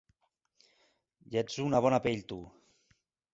[1.35, 2.41] Ja ets una bona pell, tu!